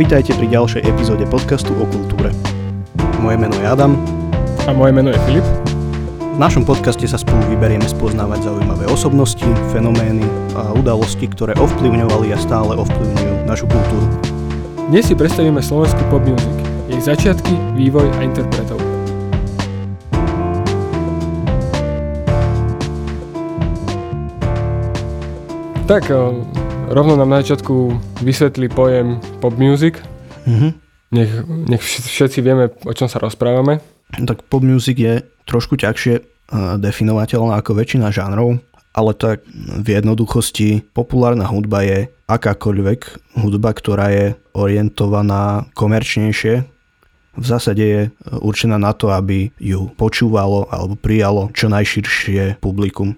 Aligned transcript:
Vítajte 0.00 0.32
pri 0.32 0.48
ďalšej 0.48 0.88
epizóde 0.88 1.28
podcastu 1.28 1.76
o 1.76 1.84
kultúre. 1.84 2.32
Moje 3.20 3.36
meno 3.36 3.52
je 3.60 3.68
Adam. 3.68 4.00
A 4.64 4.72
moje 4.72 4.96
meno 4.96 5.12
je 5.12 5.20
Filip. 5.28 5.44
V 6.16 6.40
našom 6.40 6.64
podcaste 6.64 7.04
sa 7.04 7.20
spolu 7.20 7.44
vyberieme 7.52 7.84
spoznávať 7.84 8.48
zaujímavé 8.48 8.88
osobnosti, 8.88 9.44
fenomény 9.76 10.24
a 10.56 10.72
udalosti, 10.72 11.28
ktoré 11.28 11.52
ovplyvňovali 11.60 12.32
a 12.32 12.40
stále 12.40 12.80
ovplyvňujú 12.80 13.44
našu 13.44 13.68
kultúru. 13.68 14.08
Dnes 14.88 15.04
si 15.04 15.12
predstavíme 15.12 15.60
slovenskú 15.60 16.00
pop 16.08 16.24
music, 16.24 16.56
jej 16.88 17.00
začiatky, 17.04 17.52
vývoj 17.76 18.08
a 18.16 18.24
interpretov. 18.24 18.80
Tak, 25.84 26.08
rovno 26.90 27.14
nám 27.14 27.30
na 27.30 27.38
začiatku 27.40 27.94
vysvetlí 28.26 28.68
pojem 28.74 29.22
pop 29.38 29.54
music. 29.54 30.02
Mm-hmm. 30.44 30.70
Nech, 31.10 31.32
nech 31.46 31.82
všetci 31.82 32.38
vieme, 32.42 32.70
o 32.86 32.92
čom 32.94 33.06
sa 33.06 33.22
rozprávame. 33.22 33.78
Tak 34.14 34.46
pop 34.50 34.62
music 34.62 34.98
je 34.98 35.14
trošku 35.46 35.78
ťažšie 35.78 36.22
definovateľná 36.82 37.62
ako 37.62 37.78
väčšina 37.78 38.10
žánrov, 38.10 38.58
ale 38.90 39.14
tak 39.14 39.46
v 39.54 39.86
jednoduchosti 39.86 40.82
populárna 40.90 41.46
hudba 41.46 41.86
je 41.86 42.10
akákoľvek 42.26 43.00
hudba, 43.38 43.70
ktorá 43.70 44.10
je 44.10 44.26
orientovaná 44.54 45.70
komerčnejšie. 45.78 46.66
V 47.38 47.44
zásade 47.46 47.84
je 47.86 48.02
určená 48.42 48.82
na 48.82 48.90
to, 48.90 49.14
aby 49.14 49.54
ju 49.62 49.94
počúvalo 49.94 50.66
alebo 50.74 50.98
prijalo 50.98 51.54
čo 51.54 51.70
najširšie 51.70 52.58
publikum. 52.58 53.14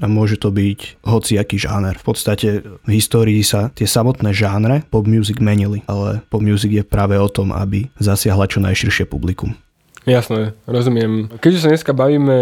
A 0.00 0.08
môže 0.08 0.40
to 0.40 0.48
byť 0.48 1.04
hociaký 1.04 1.60
žáner. 1.60 2.00
V 2.00 2.04
podstate 2.08 2.64
v 2.64 2.88
histórii 2.88 3.44
sa 3.44 3.68
tie 3.76 3.84
samotné 3.84 4.32
žánre 4.32 4.88
pop 4.88 5.04
music 5.04 5.36
menili, 5.36 5.84
ale 5.84 6.24
pop 6.32 6.40
music 6.40 6.72
je 6.72 6.84
práve 6.86 7.20
o 7.20 7.28
tom, 7.28 7.52
aby 7.52 7.92
zasiahla 8.00 8.48
čo 8.48 8.64
najširšie 8.64 9.04
publikum. 9.04 9.52
Jasné, 10.02 10.58
rozumiem. 10.66 11.30
Keďže 11.38 11.62
sa 11.62 11.70
dneska 11.70 11.92
bavíme 11.94 12.38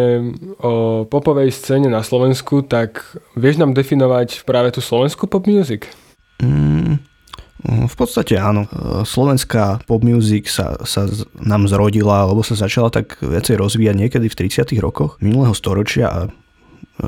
o 0.64 1.04
popovej 1.04 1.52
scéne 1.52 1.92
na 1.92 2.00
Slovensku, 2.00 2.64
tak 2.64 3.04
vieš 3.36 3.60
nám 3.60 3.76
definovať 3.76 4.48
práve 4.48 4.72
tú 4.72 4.80
slovenskú 4.80 5.28
pop 5.28 5.44
music? 5.44 5.84
Mm, 6.40 6.96
v 7.60 7.94
podstate 7.94 8.40
áno. 8.40 8.64
Slovenská 9.04 9.84
pop 9.84 10.00
music 10.00 10.48
sa, 10.48 10.80
sa 10.88 11.04
nám 11.36 11.68
zrodila, 11.68 12.24
alebo 12.24 12.40
sa 12.40 12.56
začala 12.56 12.88
tak 12.88 13.20
viacej 13.20 13.60
rozvíjať 13.60 13.96
niekedy 14.08 14.26
v 14.32 14.38
30 14.48 14.80
rokoch 14.80 15.20
minulého 15.20 15.52
storočia 15.52 16.08
a 16.08 16.20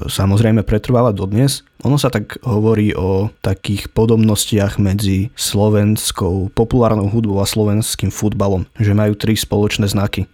samozrejme 0.09 0.65
pretrváva 0.65 1.13
dodnes. 1.13 1.65
Ono 1.85 2.01
sa 2.01 2.09
tak 2.09 2.41
hovorí 2.43 2.97
o 2.97 3.29
takých 3.45 3.93
podobnostiach 3.93 4.81
medzi 4.81 5.29
slovenskou 5.37 6.53
populárnou 6.57 7.13
hudbou 7.13 7.41
a 7.43 7.47
slovenským 7.49 8.09
futbalom, 8.09 8.65
že 8.81 8.97
majú 8.97 9.13
tri 9.17 9.37
spoločné 9.37 9.89
znaky. 9.89 10.27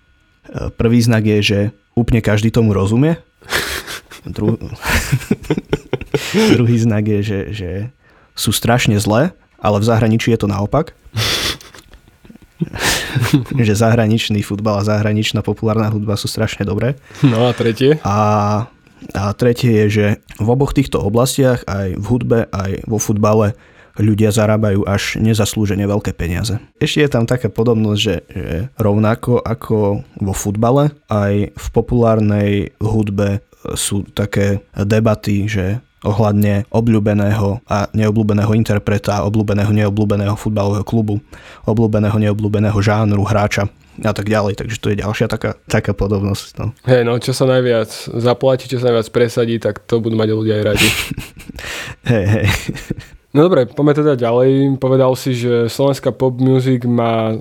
Prvý 0.78 0.98
znak 1.02 1.26
je, 1.26 1.38
že 1.42 1.58
úplne 1.98 2.22
každý 2.22 2.54
tomu 2.54 2.72
rozumie. 2.72 3.18
Dru... 4.34 4.56
Druhý 6.54 6.76
znak 6.78 7.04
je, 7.06 7.20
že, 7.22 7.40
že 7.52 7.70
sú 8.38 8.54
strašne 8.54 8.96
zlé, 9.02 9.34
ale 9.58 9.82
v 9.82 9.88
zahraničí 9.88 10.30
je 10.30 10.40
to 10.40 10.48
naopak. 10.48 10.94
že 13.66 13.74
zahraničný 13.74 14.42
futbal 14.42 14.82
a 14.82 14.86
zahraničná 14.86 15.42
populárna 15.42 15.90
hudba 15.90 16.18
sú 16.18 16.26
strašne 16.26 16.66
dobré. 16.66 16.98
No 17.22 17.46
a 17.46 17.54
tretie? 17.54 17.98
A 18.02 18.66
a 19.14 19.32
tretie 19.34 19.84
je, 19.84 19.86
že 19.88 20.06
v 20.38 20.48
oboch 20.48 20.74
týchto 20.74 21.00
oblastiach, 21.02 21.64
aj 21.66 21.98
v 21.98 22.04
hudbe, 22.06 22.38
aj 22.50 22.86
vo 22.86 22.98
futbale, 23.00 23.54
ľudia 23.98 24.30
zarábajú 24.30 24.86
až 24.86 25.18
nezaslúžene 25.18 25.82
veľké 25.84 26.14
peniaze. 26.14 26.56
Ešte 26.78 27.02
je 27.02 27.10
tam 27.10 27.26
taká 27.26 27.50
podobnosť, 27.50 28.00
že, 28.00 28.16
že 28.30 28.48
rovnako 28.78 29.42
ako 29.42 30.06
vo 30.22 30.34
futbale, 30.34 30.94
aj 31.10 31.50
v 31.50 31.66
populárnej 31.74 32.50
hudbe 32.78 33.42
sú 33.74 34.06
také 34.14 34.62
debaty, 34.78 35.50
že 35.50 35.82
ohľadne 36.06 36.70
obľúbeného 36.70 37.58
a 37.66 37.90
neobľúbeného 37.90 38.54
interpreta, 38.54 39.26
obľúbeného 39.26 39.74
neobľúbeného 39.74 40.38
futbalového 40.38 40.86
klubu, 40.86 41.18
obľúbeného 41.66 42.14
neobľúbeného 42.22 42.78
žánru 42.78 43.26
hráča 43.26 43.66
a 44.02 44.12
tak 44.14 44.30
ďalej. 44.30 44.58
Takže 44.58 44.76
to 44.78 44.90
je 44.92 45.00
ďalšia 45.02 45.26
taká, 45.26 45.58
taká 45.66 45.92
podobnosť. 45.94 46.46
No. 46.58 46.66
Hej, 46.86 47.02
no 47.02 47.18
čo 47.18 47.34
sa 47.34 47.48
najviac 47.48 47.90
zaplatí, 48.14 48.70
čo 48.70 48.78
sa 48.78 48.90
najviac 48.92 49.08
presadí, 49.10 49.58
tak 49.58 49.82
to 49.82 49.98
budú 49.98 50.14
mať 50.14 50.28
ľudia 50.34 50.54
aj 50.60 50.64
radi. 50.74 50.88
hej, 52.12 52.24
hej. 52.26 52.46
No 53.36 53.44
dobre, 53.44 53.68
poďme 53.68 53.92
teda 53.92 54.12
ďalej. 54.16 54.80
Povedal 54.80 55.12
si, 55.18 55.36
že 55.36 55.68
slovenská 55.68 56.16
pop 56.16 56.40
music 56.40 56.88
má 56.88 57.36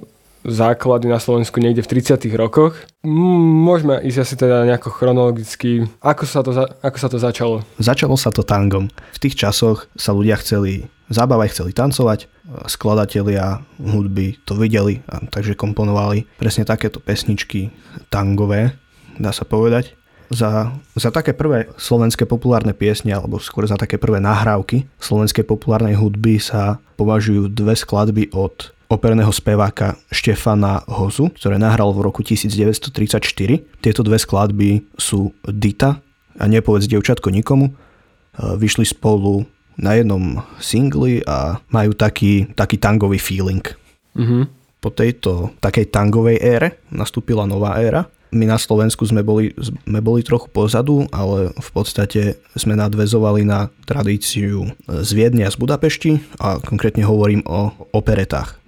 základy 0.48 1.12
na 1.12 1.20
Slovensku 1.20 1.60
niekde 1.60 1.84
v 1.84 1.92
30 2.00 2.24
rokoch. 2.40 2.80
Môžeme 3.04 4.00
ísť 4.00 4.20
asi 4.24 4.36
teda 4.40 4.64
nejako 4.64 4.90
chronologicky. 4.96 5.84
Ako 6.00 6.24
sa, 6.24 6.40
to 6.44 6.56
ako 6.56 6.98
sa 6.98 7.08
to 7.12 7.18
začalo? 7.20 7.56
Začalo 7.80 8.16
sa 8.16 8.32
to 8.32 8.48
tangom. 8.48 8.88
V 9.16 9.20
tých 9.20 9.36
časoch 9.36 9.92
sa 10.00 10.16
ľudia 10.16 10.40
chceli 10.40 10.88
zabávať, 11.12 11.48
chceli 11.56 11.72
tancovať. 11.74 12.28
Skladatelia 12.68 13.64
hudby 13.80 14.40
to 14.48 14.56
videli, 14.56 15.04
a 15.12 15.20
takže 15.28 15.60
komponovali 15.60 16.28
presne 16.40 16.64
takéto 16.64 17.04
pesničky 17.04 17.72
tangové, 18.08 18.76
dá 19.20 19.36
sa 19.36 19.44
povedať. 19.44 19.96
Za, 20.28 20.76
za 21.00 21.08
také 21.08 21.32
prvé 21.32 21.72
slovenské 21.80 22.28
populárne 22.28 22.76
piesne, 22.76 23.16
alebo 23.16 23.40
skôr 23.40 23.64
za 23.64 23.80
také 23.80 23.96
prvé 23.96 24.20
nahrávky 24.20 24.84
slovenskej 25.00 25.48
populárnej 25.48 25.96
hudby 25.96 26.36
sa 26.36 26.84
považujú 27.00 27.48
dve 27.48 27.80
skladby 27.80 28.36
od 28.36 28.76
operného 28.88 29.32
speváka 29.32 30.00
Štefana 30.12 30.84
Hozu, 30.88 31.32
ktoré 31.36 31.60
nahral 31.60 31.92
v 31.92 32.08
roku 32.08 32.24
1934. 32.24 33.24
Tieto 33.84 34.02
dve 34.04 34.20
skladby 34.20 34.84
sú 34.96 35.36
Dita 35.44 36.00
a 36.40 36.44
Nepovedz 36.48 36.88
dievčatko 36.88 37.28
nikomu. 37.32 37.72
E, 37.72 37.74
vyšli 38.56 38.88
spolu 38.88 39.44
na 39.78 39.94
jednom 39.98 40.42
singli 40.58 41.22
a 41.24 41.62
majú 41.70 41.94
taký, 41.94 42.50
taký 42.58 42.82
tangový 42.82 43.22
feeling. 43.22 43.64
Mm-hmm. 44.18 44.44
Po 44.82 44.90
tejto 44.94 45.54
takej 45.62 45.90
tangovej 45.90 46.38
ére 46.42 46.82
nastúpila 46.90 47.46
nová 47.46 47.78
éra. 47.78 48.10
My 48.28 48.44
na 48.44 48.60
Slovensku 48.60 49.08
sme 49.08 49.24
boli, 49.24 49.56
sme 49.56 50.04
boli 50.04 50.20
trochu 50.20 50.52
pozadu, 50.52 51.08
ale 51.16 51.56
v 51.56 51.70
podstate 51.72 52.36
sme 52.60 52.76
nadvezovali 52.76 53.48
na 53.48 53.72
tradíciu 53.88 54.68
z 54.84 55.10
Viedne 55.16 55.48
a 55.48 55.54
z 55.54 55.56
Budapešti 55.56 56.20
a 56.44 56.60
konkrétne 56.60 57.08
hovorím 57.08 57.48
o 57.48 57.72
operetách 57.96 58.60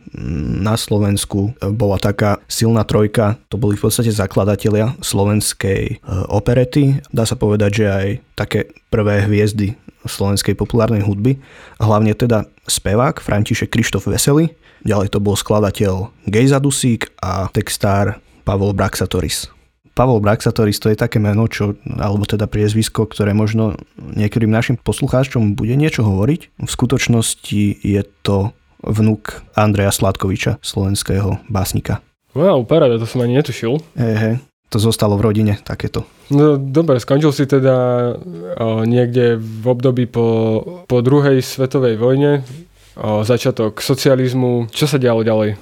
na 0.60 0.74
Slovensku 0.74 1.54
bola 1.74 2.02
taká 2.02 2.42
silná 2.50 2.82
trojka, 2.82 3.38
to 3.50 3.62
boli 3.62 3.78
v 3.78 3.84
podstate 3.86 4.10
zakladatelia 4.10 4.98
slovenskej 5.06 5.84
e, 5.86 5.96
operety. 6.30 6.98
Dá 7.14 7.30
sa 7.30 7.38
povedať, 7.38 7.84
že 7.84 7.86
aj 7.86 8.08
také 8.34 8.60
prvé 8.90 9.26
hviezdy 9.30 9.78
slovenskej 10.06 10.56
populárnej 10.56 11.04
hudby. 11.04 11.40
Hlavne 11.82 12.16
teda 12.16 12.48
spevák 12.70 13.20
František 13.20 13.74
Krištof 13.74 14.08
Veselý, 14.08 14.56
ďalej 14.88 15.12
to 15.12 15.20
bol 15.20 15.36
skladateľ 15.36 16.14
Gejza 16.30 16.60
Dusík 16.62 17.12
a 17.20 17.52
textár 17.52 18.24
Pavol 18.48 18.72
Braxatoris. 18.72 19.52
Pavol 19.98 20.24
Braxatoris 20.24 20.80
to 20.80 20.88
je 20.88 20.96
také 20.96 21.20
meno, 21.20 21.44
čo, 21.52 21.76
alebo 22.00 22.24
teda 22.24 22.48
priezvisko, 22.48 23.04
ktoré 23.04 23.36
možno 23.36 23.76
niektorým 24.00 24.48
našim 24.48 24.80
poslucháčom 24.80 25.60
bude 25.60 25.76
niečo 25.76 26.08
hovoriť. 26.08 26.42
V 26.56 26.70
skutočnosti 26.72 27.84
je 27.84 28.02
to 28.24 28.56
vnúk 28.80 29.44
Andreja 29.60 29.92
Sladkoviča, 29.92 30.64
slovenského 30.64 31.44
básnika. 31.52 32.00
Wow, 32.32 32.64
paráda, 32.64 32.96
to 32.96 33.10
som 33.10 33.26
ani 33.26 33.42
netušil. 33.42 33.84
Hej, 34.00 34.16
hej, 34.16 34.36
to 34.70 34.78
zostalo 34.78 35.18
v 35.18 35.26
rodine 35.26 35.54
takéto. 35.62 36.06
No 36.30 36.56
dobre, 36.62 37.02
skončil 37.02 37.34
si 37.34 37.50
teda 37.50 37.76
o, 38.16 38.86
niekde 38.86 39.42
v 39.42 39.66
období 39.66 40.06
po, 40.06 40.62
po 40.86 40.98
druhej 41.02 41.42
svetovej 41.42 41.98
vojne, 41.98 42.46
o, 42.94 43.26
začiatok 43.26 43.82
socializmu. 43.82 44.70
Čo 44.70 44.86
sa 44.86 45.02
dialo 45.02 45.26
ďalej? 45.26 45.58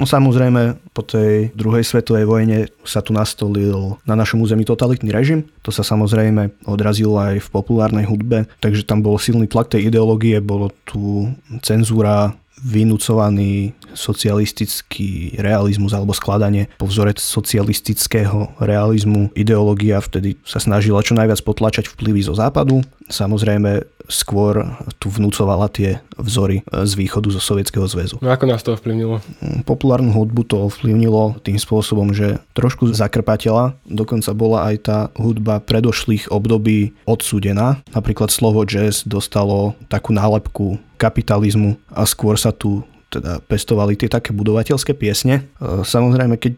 No 0.00 0.08
samozrejme, 0.08 0.82
po 0.96 1.04
tej 1.04 1.52
druhej 1.54 1.84
svetovej 1.84 2.26
vojne 2.26 2.58
sa 2.82 3.04
tu 3.04 3.14
nastolil 3.14 4.00
na 4.02 4.16
našom 4.16 4.40
území 4.40 4.66
totalitný 4.66 5.12
režim. 5.14 5.46
To 5.62 5.70
sa 5.70 5.84
samozrejme 5.86 6.64
odrazilo 6.66 7.20
aj 7.20 7.44
v 7.44 7.52
populárnej 7.52 8.08
hudbe, 8.08 8.48
takže 8.58 8.88
tam 8.88 9.04
bol 9.04 9.20
silný 9.20 9.46
tlak 9.46 9.70
tej 9.70 9.92
ideológie, 9.92 10.42
bolo 10.42 10.74
tu 10.88 11.30
cenzúra, 11.62 12.34
vynúcovaný 12.62 13.74
socialistický 13.92 15.36
realizmus 15.36 15.92
alebo 15.92 16.16
skladanie 16.16 16.70
po 16.78 16.86
vzore 16.88 17.12
socialistického 17.18 18.56
realizmu. 18.62 19.28
Ideológia 19.36 20.00
vtedy 20.00 20.38
sa 20.46 20.62
snažila 20.62 21.04
čo 21.04 21.18
najviac 21.18 21.42
potlačať 21.42 21.90
vplyvy 21.92 22.22
zo 22.24 22.32
západu. 22.38 22.80
Samozrejme 23.12 23.91
skôr 24.10 24.66
tu 24.98 25.10
vnúcovala 25.10 25.70
tie 25.70 26.02
vzory 26.18 26.62
z 26.70 26.92
východu 26.94 27.28
zo 27.30 27.40
Sovietskeho 27.42 27.86
zväzu. 27.86 28.16
No 28.22 28.30
ako 28.30 28.44
nás 28.46 28.62
to 28.62 28.74
ovplyvnilo? 28.74 29.22
Populárnu 29.66 30.14
hudbu 30.14 30.46
to 30.46 30.56
ovplyvnilo 30.70 31.38
tým 31.42 31.58
spôsobom, 31.58 32.14
že 32.14 32.38
trošku 32.54 32.90
zakrpatela, 32.94 33.74
dokonca 33.86 34.30
bola 34.34 34.70
aj 34.70 34.76
tá 34.82 34.98
hudba 35.18 35.62
predošlých 35.62 36.30
období 36.30 36.94
odsúdená. 37.08 37.82
Napríklad 37.92 38.30
slovo 38.30 38.62
jazz 38.66 39.02
dostalo 39.06 39.74
takú 39.90 40.14
nálepku 40.14 40.78
kapitalizmu 40.98 41.74
a 41.90 42.06
skôr 42.06 42.38
sa 42.38 42.54
tu 42.54 42.86
teda 43.12 43.44
pestovali 43.44 43.92
tie 44.00 44.08
také 44.08 44.32
budovateľské 44.32 44.96
piesne. 44.96 45.44
E, 45.60 45.84
samozrejme, 45.84 46.40
keď 46.40 46.54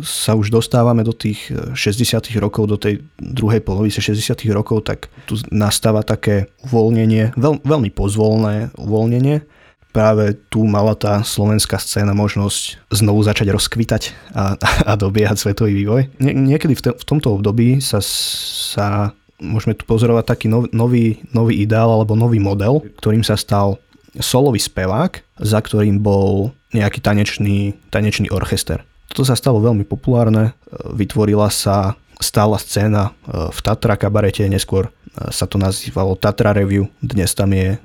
sa 0.00 0.32
už 0.32 0.48
dostávame 0.48 1.04
do 1.04 1.12
tých 1.12 1.52
60 1.52 2.24
rokov, 2.40 2.64
do 2.70 2.80
tej 2.80 3.04
druhej 3.20 3.60
polovice 3.60 4.00
60 4.00 4.40
rokov, 4.56 4.88
tak 4.88 5.12
tu 5.28 5.36
nastáva 5.52 6.00
také 6.00 6.48
uvoľnenie, 6.64 7.36
veľ, 7.36 7.60
veľmi 7.60 7.90
pozvolné 7.92 8.72
uvoľnenie. 8.80 9.44
Práve 9.90 10.38
tu 10.46 10.62
mala 10.70 10.94
tá 10.94 11.26
slovenská 11.26 11.74
scéna 11.82 12.14
možnosť 12.14 12.78
znovu 12.94 13.26
začať 13.26 13.50
rozkvitať 13.50 14.02
a, 14.38 14.54
a 14.86 14.92
dobiehať 14.94 15.34
svetový 15.42 15.82
vývoj. 15.82 16.02
Nie, 16.22 16.30
niekedy 16.30 16.78
v, 16.78 16.82
te, 16.86 16.90
v 16.94 17.04
tomto 17.04 17.34
období 17.34 17.82
sa, 17.82 17.98
sa 17.98 19.10
môžeme 19.42 19.74
tu 19.74 19.82
pozorovať 19.88 20.24
taký 20.30 20.46
nov, 20.46 20.70
nový, 20.70 21.18
nový 21.34 21.64
ideál 21.64 21.90
alebo 21.90 22.14
nový 22.14 22.38
model, 22.38 22.84
ktorým 23.02 23.26
sa 23.26 23.34
stal 23.34 23.82
solový 24.18 24.58
spevák, 24.58 25.22
za 25.38 25.60
ktorým 25.62 26.02
bol 26.02 26.50
nejaký 26.74 26.98
tanečný, 27.02 27.78
tanečný 27.94 28.30
orchester. 28.30 28.82
Toto 29.10 29.26
sa 29.26 29.34
stalo 29.34 29.58
veľmi 29.58 29.82
populárne, 29.86 30.54
vytvorila 30.94 31.50
sa 31.50 31.98
stála 32.20 32.60
scéna 32.60 33.10
e, 33.10 33.50
v 33.50 33.58
Tatra 33.64 33.96
kabarete, 33.96 34.46
neskôr 34.46 34.86
e, 34.86 34.90
sa 35.34 35.48
to 35.48 35.56
nazývalo 35.56 36.14
Tatra 36.14 36.52
Review, 36.54 36.86
dnes 37.02 37.32
tam 37.34 37.50
je 37.50 37.74
e, 37.74 37.78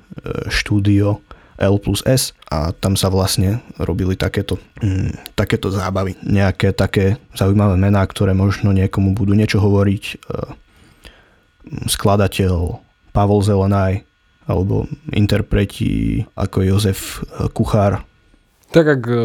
štúdio 0.52 1.18
L 1.56 1.80
plus 1.80 2.04
S 2.04 2.36
a 2.52 2.70
tam 2.70 3.00
sa 3.00 3.08
vlastne 3.08 3.64
robili 3.80 4.12
takéto, 4.12 4.60
mm, 4.84 5.32
takéto 5.34 5.72
zábavy. 5.72 6.14
Nejaké 6.20 6.76
také 6.76 7.16
zaujímavé 7.32 7.80
mená, 7.80 8.04
ktoré 8.04 8.36
možno 8.36 8.76
niekomu 8.76 9.16
budú 9.16 9.32
niečo 9.32 9.56
hovoriť. 9.64 10.20
Skladateľ 11.88 12.76
Pavol 13.16 13.40
Zelenaj, 13.40 14.04
alebo 14.46 14.86
interpreti 15.12 16.22
ako 16.38 16.62
Jozef 16.62 17.22
Kuchár. 17.52 18.06
Tak 18.70 18.86
ak 18.98 19.02
e, 19.06 19.18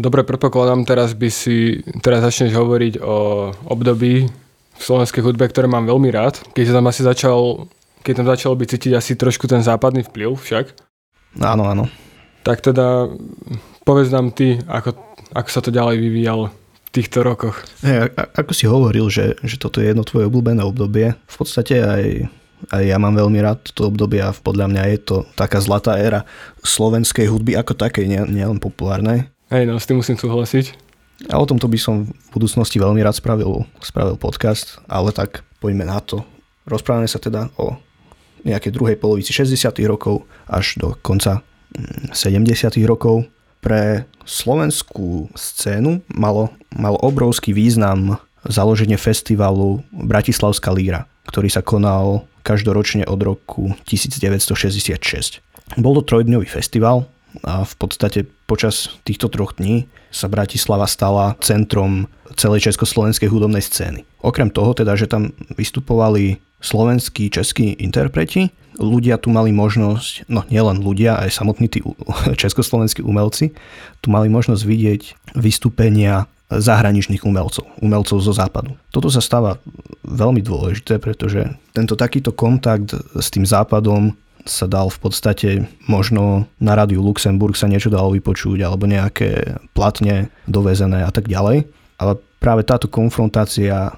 dobre 0.00 0.24
predpokladám, 0.24 0.88
teraz 0.88 1.12
by 1.12 1.28
si, 1.28 1.84
teraz 2.00 2.24
začneš 2.24 2.56
hovoriť 2.56 3.04
o 3.04 3.48
období 3.68 4.28
v 4.72 4.80
slovenskej 4.80 5.20
hudbe, 5.20 5.44
ktoré 5.48 5.68
mám 5.68 5.84
veľmi 5.84 6.08
rád. 6.08 6.40
Keď 6.56 6.72
tam 6.72 6.88
asi 6.88 7.04
začal, 7.04 7.68
keď 8.00 8.12
tam 8.24 8.26
začalo 8.32 8.54
byť 8.56 8.68
cítiť 8.72 8.92
asi 8.96 9.12
trošku 9.14 9.44
ten 9.44 9.60
západný 9.60 10.08
vplyv 10.08 10.34
však. 10.40 10.72
Áno, 11.44 11.68
áno. 11.68 11.84
Tak 12.42 12.64
teda 12.64 13.12
povedz 13.84 14.10
nám 14.10 14.32
ty, 14.32 14.58
ako, 14.66 14.96
ako 15.36 15.48
sa 15.52 15.60
to 15.60 15.70
ďalej 15.70 15.96
vyvíjalo 16.00 16.44
v 16.50 16.90
týchto 16.90 17.22
rokoch. 17.22 17.62
Hey, 17.84 18.08
ako 18.16 18.52
si 18.56 18.64
hovoril, 18.66 19.06
že, 19.12 19.36
že 19.44 19.60
toto 19.60 19.84
je 19.84 19.92
jedno 19.92 20.02
tvoje 20.02 20.26
obľúbené 20.26 20.64
obdobie, 20.64 21.14
v 21.14 21.36
podstate 21.36 21.78
aj 21.78 22.02
a 22.70 22.84
ja 22.84 23.00
mám 23.00 23.18
veľmi 23.18 23.42
rád 23.42 23.64
toto 23.72 23.90
obdobie 23.90 24.22
a 24.22 24.30
podľa 24.30 24.70
mňa 24.70 24.82
je 24.94 24.98
to 25.02 25.16
taká 25.34 25.58
zlatá 25.58 25.98
éra 25.98 26.22
slovenskej 26.62 27.26
hudby 27.26 27.58
ako 27.58 27.74
takej, 27.74 28.06
nielen 28.06 28.30
nie 28.30 28.46
populárnej. 28.62 29.26
Hej, 29.50 29.66
no 29.66 29.76
s 29.80 29.88
tým 29.88 29.98
musím 29.98 30.16
súhlasiť. 30.20 30.92
A 31.30 31.38
o 31.38 31.46
tomto 31.46 31.70
by 31.70 31.78
som 31.78 32.08
v 32.08 32.28
budúcnosti 32.34 32.82
veľmi 32.82 32.98
rád 33.02 33.18
spravil, 33.18 33.62
spravil 33.78 34.18
podcast, 34.18 34.80
ale 34.90 35.14
tak 35.14 35.46
poďme 35.62 35.86
na 35.86 36.02
to. 36.02 36.26
Rozprávame 36.66 37.06
sa 37.06 37.22
teda 37.22 37.50
o 37.58 37.78
nejakej 38.42 38.74
druhej 38.74 38.96
polovici 38.98 39.30
60. 39.30 39.70
rokov 39.86 40.26
až 40.50 40.78
do 40.78 40.98
konca 40.98 41.42
70. 42.10 42.42
Mm, 42.74 42.86
rokov. 42.86 43.26
Pre 43.62 44.02
slovenskú 44.26 45.30
scénu 45.38 46.02
malo, 46.10 46.50
malo 46.74 46.98
obrovský 46.98 47.54
význam 47.54 48.18
založenie 48.42 48.98
festivalu 48.98 49.86
Bratislavská 49.94 50.74
líra, 50.74 51.06
ktorý 51.30 51.46
sa 51.46 51.62
konal 51.62 52.26
každoročne 52.42 53.06
od 53.06 53.20
roku 53.22 53.74
1966. 53.86 55.42
Bol 55.78 55.92
to 55.98 56.02
trojdňový 56.04 56.46
festival 56.46 57.08
a 57.46 57.64
v 57.64 57.74
podstate 57.80 58.28
počas 58.44 58.92
týchto 59.08 59.32
troch 59.32 59.56
dní 59.56 59.88
sa 60.12 60.28
Bratislava 60.28 60.84
stala 60.84 61.32
centrom 61.40 62.12
celej 62.36 62.68
československej 62.68 63.32
hudobnej 63.32 63.64
scény. 63.64 64.04
Okrem 64.20 64.52
toho 64.52 64.76
teda, 64.76 64.92
že 64.92 65.08
tam 65.08 65.32
vystupovali 65.56 66.36
slovenskí, 66.60 67.32
českí 67.32 67.72
interpreti, 67.80 68.52
ľudia 68.76 69.16
tu 69.16 69.32
mali 69.32 69.50
možnosť, 69.52 70.28
no 70.28 70.44
nielen 70.48 70.80
ľudia, 70.80 71.18
aj 71.20 71.32
samotní 71.32 71.66
tí 71.72 71.80
československí 72.42 73.00
umelci, 73.00 73.56
tu 74.04 74.12
mali 74.12 74.28
možnosť 74.28 74.62
vidieť 74.62 75.02
vystúpenia 75.36 76.28
zahraničných 76.58 77.24
umelcov, 77.24 77.64
umelcov 77.80 78.18
zo 78.20 78.32
západu. 78.34 78.76
Toto 78.92 79.08
sa 79.08 79.22
stáva 79.22 79.56
veľmi 80.04 80.42
dôležité, 80.44 80.98
pretože 80.98 81.46
tento 81.72 81.94
takýto 81.96 82.34
kontakt 82.34 82.92
s 83.16 83.28
tým 83.32 83.46
západom 83.46 84.12
sa 84.42 84.66
dal 84.66 84.90
v 84.90 84.98
podstate 84.98 85.48
možno 85.86 86.50
na 86.58 86.74
rádiu 86.74 86.98
Luxemburg 87.02 87.54
sa 87.54 87.70
niečo 87.70 87.94
dalo 87.94 88.10
vypočuť 88.10 88.58
alebo 88.66 88.90
nejaké 88.90 89.58
platne 89.70 90.34
dovezené 90.50 91.06
a 91.06 91.10
tak 91.14 91.30
ďalej. 91.30 91.62
Ale 92.02 92.18
práve 92.42 92.66
táto 92.66 92.90
konfrontácia 92.90 93.86
e, 93.86 93.92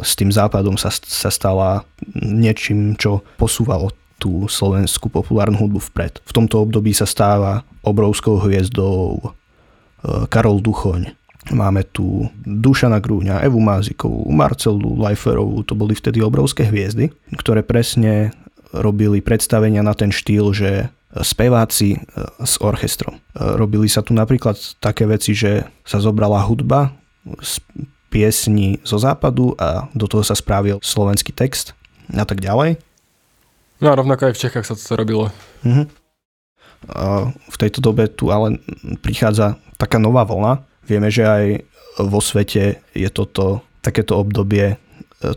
s 0.00 0.16
tým 0.16 0.32
západom 0.32 0.80
sa, 0.80 0.88
sa 0.88 1.28
stala 1.28 1.84
niečím, 2.16 2.96
čo 2.96 3.20
posúvalo 3.36 3.92
tú 4.20 4.48
slovenskú 4.48 5.12
populárnu 5.12 5.60
hudbu 5.60 5.80
vpred. 5.92 6.20
V 6.24 6.32
tomto 6.32 6.64
období 6.64 6.92
sa 6.96 7.08
stáva 7.08 7.64
obrovskou 7.84 8.40
hviezdou 8.40 9.20
e, 9.20 9.28
Karol 10.32 10.64
Duchoň, 10.64 11.12
Máme 11.48 11.88
tu 11.88 12.28
Dušana 12.44 13.00
Grúňa, 13.00 13.40
Evu 13.40 13.64
Mázikovú, 13.64 14.28
Marcelu 14.28 14.92
Lajferovú, 15.00 15.64
to 15.64 15.72
boli 15.72 15.96
vtedy 15.96 16.20
obrovské 16.20 16.68
hviezdy, 16.68 17.08
ktoré 17.32 17.64
presne 17.64 18.36
robili 18.76 19.24
predstavenia 19.24 19.80
na 19.80 19.96
ten 19.96 20.12
štýl, 20.12 20.52
že 20.52 20.92
speváci 21.10 21.96
e, 21.96 21.98
s 22.44 22.60
orchestrom. 22.62 23.18
E, 23.18 23.20
robili 23.56 23.90
sa 23.90 24.04
tu 24.04 24.14
napríklad 24.14 24.54
také 24.78 25.08
veci, 25.08 25.34
že 25.34 25.66
sa 25.82 25.98
zobrala 25.98 26.38
hudba 26.44 26.94
z 27.42 27.58
piesni 28.12 28.78
zo 28.86 29.00
západu 29.00 29.56
a 29.58 29.90
do 29.96 30.06
toho 30.06 30.22
sa 30.22 30.38
spravil 30.38 30.78
slovenský 30.82 31.34
text 31.34 31.74
a 32.14 32.22
tak 32.22 32.38
ďalej. 32.38 32.78
No 33.80 33.90
a 33.90 33.96
rovnako 33.96 34.30
aj 34.30 34.34
v 34.36 34.42
Čechách 34.44 34.66
sa 34.66 34.76
to 34.76 34.92
robilo. 34.94 35.32
Uh-huh. 35.64 35.86
A 36.90 37.32
v 37.32 37.56
tejto 37.56 37.80
dobe 37.80 38.06
tu 38.12 38.28
ale 38.28 38.60
prichádza 39.00 39.56
taká 39.80 39.96
nová 39.96 40.26
vlna, 40.28 40.68
Vieme, 40.90 41.06
že 41.06 41.22
aj 41.22 41.44
vo 42.02 42.18
svete 42.18 42.82
je 42.90 43.06
toto 43.14 43.62
takéto 43.78 44.18
obdobie 44.18 44.74
e, 44.74 44.76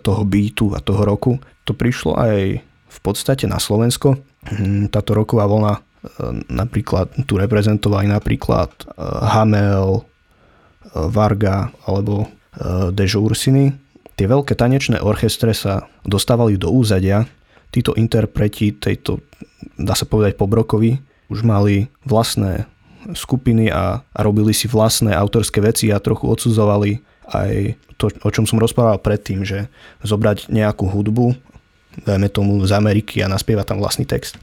toho 0.01 0.25
beatu 0.25 0.73
a 0.73 0.81
toho 0.81 1.05
roku. 1.05 1.37
To 1.69 1.77
prišlo 1.77 2.17
aj 2.17 2.57
v 2.65 2.99
podstate 3.05 3.45
na 3.45 3.61
Slovensko. 3.61 4.17
Hm, 4.49 4.89
táto 4.89 5.13
roková 5.13 5.45
vlna 5.45 5.73
e, 5.77 5.81
napríklad 6.49 7.13
tu 7.29 7.37
reprezentovali 7.37 8.09
napríklad 8.09 8.73
e, 8.73 8.83
Hamel, 9.29 10.09
Varga 10.93 11.73
alebo 11.89 12.29
Dežo 12.93 13.25
Ursiny. 13.25 13.73
Tie 14.13 14.29
veľké 14.29 14.53
tanečné 14.53 15.01
orchestre 15.01 15.57
sa 15.57 15.89
dostávali 16.05 16.53
do 16.53 16.69
úzadia. 16.69 17.25
Títo 17.73 17.97
interpreti 17.97 18.77
tejto, 18.77 19.25
dá 19.73 19.97
sa 19.97 20.05
povedať, 20.05 20.37
pobrokovi 20.37 21.01
už 21.33 21.41
mali 21.41 21.89
vlastné 22.05 22.69
skupiny 23.11 23.67
a, 23.67 23.99
a 23.99 24.19
robili 24.23 24.55
si 24.55 24.71
vlastné 24.71 25.11
autorské 25.11 25.59
veci 25.59 25.91
a 25.91 25.99
trochu 25.99 26.31
odsudzovali 26.31 27.03
aj 27.35 27.75
to, 27.99 28.11
o 28.23 28.29
čom 28.31 28.47
som 28.47 28.59
rozprával 28.59 28.99
predtým, 28.99 29.43
že 29.43 29.67
zobrať 30.03 30.51
nejakú 30.51 30.87
hudbu, 30.87 31.35
dajme 32.03 32.27
tomu 32.31 32.59
z 32.63 32.71
Ameriky 32.73 33.21
a 33.23 33.31
naspievať 33.31 33.75
tam 33.75 33.79
vlastný 33.79 34.03
text. 34.03 34.39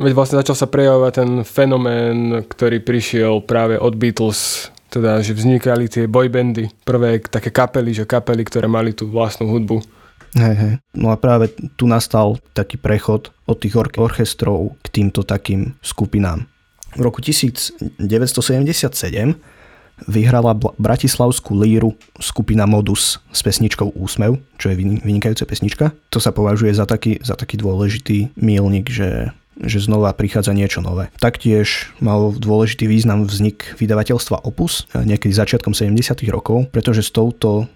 Veď 0.00 0.12
vlastne 0.16 0.40
začal 0.40 0.56
sa 0.56 0.68
prejavovať 0.68 1.12
ten 1.12 1.30
fenomén, 1.44 2.44
ktorý 2.48 2.80
prišiel 2.80 3.44
práve 3.44 3.76
od 3.76 3.92
Beatles, 4.00 4.72
teda 4.88 5.20
že 5.20 5.36
vznikali 5.36 5.92
tie 5.92 6.08
boybandy, 6.08 6.72
prvé 6.88 7.20
také 7.20 7.52
kapely, 7.52 7.92
že 7.92 8.08
kapely, 8.08 8.42
ktoré 8.48 8.66
mali 8.66 8.96
tú 8.96 9.12
vlastnú 9.12 9.52
hudbu. 9.52 9.84
Hej, 10.34 10.54
hej. 10.56 10.74
No 10.94 11.10
a 11.10 11.18
práve 11.18 11.50
tu 11.74 11.90
nastal 11.90 12.38
taký 12.54 12.78
prechod 12.78 13.34
od 13.50 13.58
tých 13.58 13.74
orchestrov 13.76 14.78
k 14.82 14.86
týmto 14.88 15.26
takým 15.26 15.74
skupinám. 15.82 16.49
V 16.96 17.00
roku 17.00 17.22
1977 17.22 18.06
vyhrala 20.08 20.56
bratislavskú 20.80 21.52
líru 21.60 21.92
skupina 22.16 22.64
Modus 22.64 23.20
s 23.30 23.40
pesničkou 23.44 23.92
Úsmev, 23.92 24.40
čo 24.56 24.72
je 24.72 24.80
vynikajúca 24.80 25.44
pesnička. 25.44 25.92
To 26.08 26.18
sa 26.18 26.32
považuje 26.32 26.72
za 26.72 26.88
taký, 26.88 27.20
za 27.20 27.36
taký 27.36 27.60
dôležitý 27.60 28.32
mílnik, 28.38 28.88
že 28.88 29.32
že 29.60 29.76
znova 29.76 30.16
prichádza 30.16 30.56
niečo 30.56 30.80
nové. 30.80 31.12
Taktiež 31.20 31.92
mal 32.00 32.32
dôležitý 32.32 32.88
význam 32.88 33.28
vznik 33.28 33.76
vydavateľstva 33.76 34.40
Opus 34.48 34.88
niekedy 34.96 35.36
začiatkom 35.36 35.76
70. 35.76 36.16
rokov, 36.32 36.72
pretože 36.72 37.04
s 37.04 37.12
touto 37.12 37.68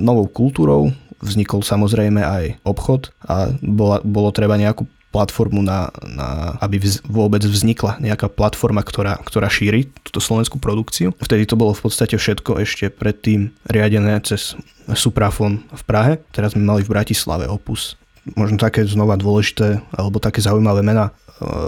novou 0.00 0.24
kultúrou 0.32 0.96
vznikol 1.20 1.60
samozrejme 1.60 2.24
aj 2.24 2.44
obchod 2.64 3.12
a 3.24 3.52
bola, 3.60 4.00
bolo 4.00 4.32
treba 4.32 4.56
nejakú 4.56 4.88
platformu 5.16 5.64
na, 5.64 5.88
na 6.04 6.60
aby 6.60 6.76
vz, 6.76 7.00
vôbec 7.08 7.40
vznikla 7.40 7.96
nejaká 8.04 8.28
platforma, 8.28 8.84
ktorá, 8.84 9.16
ktorá 9.24 9.48
šíri 9.48 9.88
túto 10.04 10.20
slovenskú 10.20 10.60
produkciu. 10.60 11.16
Vtedy 11.16 11.48
to 11.48 11.56
bolo 11.56 11.72
v 11.72 11.88
podstate 11.88 12.20
všetko 12.20 12.60
ešte 12.60 12.92
predtým 12.92 13.56
riadené 13.64 14.20
cez 14.20 14.52
Suprafon 14.92 15.64
v 15.72 15.82
Prahe. 15.88 16.12
Teraz 16.36 16.52
sme 16.52 16.68
mali 16.68 16.84
v 16.84 16.92
Bratislave 16.92 17.48
Opus. 17.48 17.96
Možno 18.36 18.60
také 18.60 18.84
znova 18.84 19.16
dôležité 19.16 19.80
alebo 19.96 20.20
také 20.20 20.44
zaujímavé 20.44 20.84
mená 20.84 21.16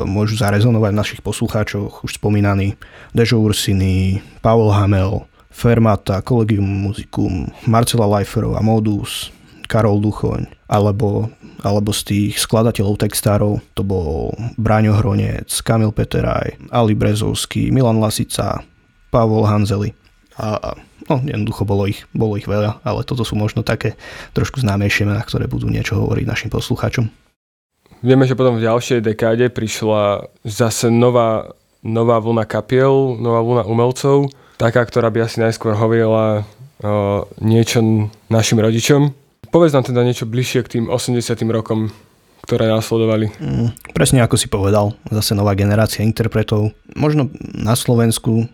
môžu 0.05 0.37
zarezonovať 0.41 0.91
v 0.93 1.01
našich 1.01 1.21
poslucháčoch 1.21 2.05
už 2.05 2.17
spomínaný 2.17 2.77
Dežo 3.13 3.41
Ursiny, 3.41 4.25
Pavel 4.41 4.73
Hamel, 4.73 5.29
Fermata, 5.53 6.25
Collegium 6.25 6.65
Musicum, 6.65 7.53
Marcela 7.69 8.09
Leiferova, 8.09 8.65
Modus, 8.65 9.29
Karol 9.69 10.01
Duchoň, 10.01 10.49
alebo, 10.67 11.29
alebo 11.61 11.93
z 11.93 12.01
tých 12.09 12.41
skladateľov 12.41 12.97
textárov 13.05 13.61
to 13.77 13.85
bol 13.85 14.33
Braňo 14.57 14.97
Hronec, 14.97 15.53
Kamil 15.61 15.93
Peteraj, 15.93 16.57
Ali 16.73 16.97
Brezovský, 16.97 17.69
Milan 17.69 18.01
Lasica, 18.01 18.65
Pavol 19.13 19.45
Hanzeli. 19.45 19.93
A, 20.41 20.73
no, 21.13 21.21
jednoducho 21.21 21.69
bolo 21.69 21.85
ich, 21.85 22.09
bolo 22.17 22.41
ich 22.41 22.49
veľa, 22.49 22.81
ale 22.81 23.05
toto 23.05 23.29
sú 23.29 23.37
možno 23.37 23.61
také 23.61 24.01
trošku 24.33 24.65
známejšie 24.65 25.05
mená, 25.05 25.21
ktoré 25.21 25.45
budú 25.45 25.69
niečo 25.69 26.01
hovoriť 26.01 26.25
našim 26.25 26.51
poslucháčom. 26.51 27.13
Vieme, 27.99 28.31
že 28.31 28.39
potom 28.39 28.57
v 28.57 28.65
ďalšej 28.65 29.03
dekáde 29.03 29.51
prišla 29.51 30.31
zase 30.47 30.87
nová, 30.87 31.51
nová 31.83 32.23
vlna 32.23 32.47
kapiel, 32.47 33.19
nová 33.19 33.43
vlna 33.43 33.67
umelcov, 33.67 34.31
taká, 34.55 34.87
ktorá 34.87 35.11
by 35.11 35.27
asi 35.27 35.43
najskôr 35.43 35.75
hovorila 35.75 36.47
o, 36.79 37.27
niečo 37.43 37.83
našim 38.31 38.63
rodičom. 38.63 39.11
Povedz 39.49 39.73
nám 39.73 39.89
teda 39.89 40.05
niečo 40.05 40.29
bližšie 40.29 40.61
k 40.65 40.73
tým 40.79 40.85
80 40.93 41.25
rokom, 41.49 41.89
ktoré 42.45 42.69
následovali. 42.69 43.33
Mm, 43.41 43.73
presne 43.97 44.21
ako 44.21 44.37
si 44.37 44.49
povedal, 44.49 44.93
zase 45.09 45.33
nová 45.33 45.57
generácia 45.57 46.05
interpretov. 46.05 46.73
Možno 46.97 47.33
na 47.57 47.73
Slovensku 47.73 48.49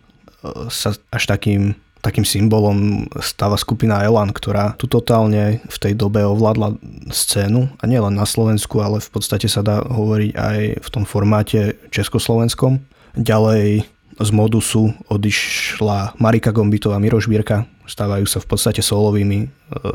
sa 0.69 0.93
až 1.09 1.25
takým 1.25 1.75
takým 2.05 2.29
symbolom 2.29 3.09
stáva 3.25 3.57
skupina 3.57 4.05
Elan, 4.05 4.29
ktorá 4.29 4.77
tu 4.77 4.85
totálne 4.85 5.65
v 5.65 5.77
tej 5.81 5.97
dobe 5.97 6.21
ovládla 6.21 6.77
scénu 7.09 7.73
a 7.81 7.85
nielen 7.89 8.13
na 8.13 8.29
Slovensku, 8.29 8.77
ale 8.85 9.01
v 9.01 9.09
podstate 9.09 9.49
sa 9.49 9.65
dá 9.65 9.81
hovoriť 9.81 10.31
aj 10.37 10.59
v 10.85 10.89
tom 10.93 11.09
formáte 11.09 11.81
československom. 11.89 12.85
Ďalej 13.17 13.89
z 14.21 14.31
modusu 14.31 14.95
odišla 15.11 16.15
Marika 16.23 16.55
Gombitová, 16.55 17.03
Miroš 17.03 17.27
Bírka, 17.27 17.67
stávajú 17.85 18.25
sa 18.25 18.39
v 18.39 18.47
podstate 18.47 18.81
solovými, 18.81 19.39
e, 19.45 19.47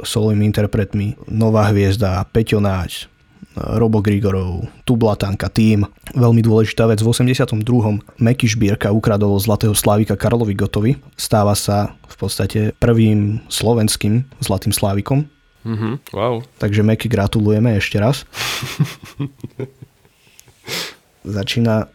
solovými 0.03 0.43
interpretmi. 0.49 1.15
Nová 1.31 1.71
hviezda, 1.71 2.27
Peťo 2.29 2.59
Náč, 2.59 3.07
Robo 3.57 3.99
Grigorov, 3.99 4.69
Tublatanka, 4.85 5.49
tým. 5.49 5.83
Veľmi 6.15 6.39
dôležitá 6.45 6.87
vec, 6.87 7.01
v 7.01 7.09
82. 7.11 7.99
Meky 8.21 8.47
Šbírka 8.47 8.93
ukradol 8.93 9.35
zlatého 9.41 9.75
Slávika 9.75 10.15
Karlovi 10.15 10.55
Gotovi. 10.55 10.95
Stáva 11.17 11.57
sa 11.57 11.97
v 12.07 12.15
podstate 12.15 12.59
prvým 12.77 13.41
slovenským 13.51 14.23
zlatým 14.39 14.71
Slávikom. 14.71 15.27
Mm-hmm, 15.65 15.93
wow. 16.15 16.39
Takže 16.61 16.85
Meky 16.85 17.11
gratulujeme 17.11 17.75
ešte 17.75 17.99
raz. 17.99 18.23
Začína 21.25 21.91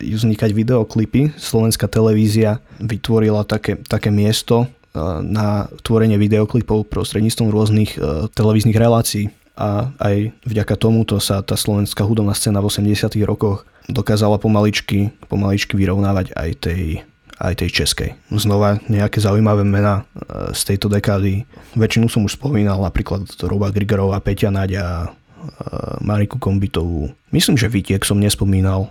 vznikať 0.00 0.50
videoklipy. 0.56 1.36
Slovenská 1.36 1.86
televízia 1.86 2.64
vytvorila 2.80 3.44
také, 3.44 3.76
také 3.84 4.08
miesto 4.08 4.64
uh, 4.64 5.20
na 5.20 5.68
tvorenie 5.84 6.16
videoklipov 6.16 6.88
prostredníctvom 6.88 7.48
rôznych 7.52 8.00
uh, 8.00 8.26
televíznych 8.32 8.76
relácií 8.76 9.28
a 9.54 9.94
aj 10.02 10.34
vďaka 10.42 10.74
tomuto 10.74 11.22
sa 11.22 11.38
tá 11.38 11.54
slovenská 11.54 12.02
hudobná 12.02 12.34
scéna 12.34 12.58
v 12.58 12.74
80 12.74 13.14
rokoch 13.22 13.62
dokázala 13.86 14.42
pomaličky, 14.42 15.14
pomaličky 15.30 15.78
vyrovnávať 15.78 16.34
aj 16.34 16.50
tej, 16.58 16.82
aj 17.38 17.62
tej 17.62 17.70
českej. 17.70 18.10
Znova 18.34 18.82
nejaké 18.90 19.22
zaujímavé 19.22 19.62
mená 19.62 20.02
e, 20.02 20.50
z 20.58 20.74
tejto 20.74 20.90
dekády. 20.90 21.46
Väčšinu 21.78 22.10
som 22.10 22.26
už 22.26 22.34
spomínal, 22.34 22.82
napríklad 22.82 23.30
Roba 23.46 23.70
Grigerova, 23.70 24.18
Peťa 24.18 24.50
Nadia, 24.50 25.06
e, 25.06 25.23
Mariku 26.00 26.36
Kombitovú. 26.38 27.12
Myslím, 27.30 27.56
že 27.58 27.70
Vitiek 27.70 28.02
som 28.04 28.20
nespomínal. 28.20 28.90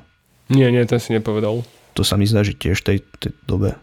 Nie, 0.52 0.70
nie, 0.70 0.84
ten 0.86 1.00
si 1.00 1.16
nepovedal. 1.16 1.64
To 1.94 2.02
sa 2.02 2.18
mi 2.18 2.26
zdá, 2.26 2.42
že 2.42 2.58
tiež 2.58 2.82
v 2.84 2.86
tej, 2.86 2.98
tej 3.22 3.32
dobe. 3.46 3.78